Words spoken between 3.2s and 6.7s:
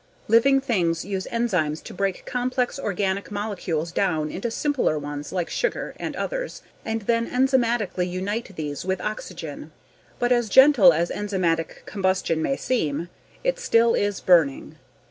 molecules down into simpler ones like sugar (and others)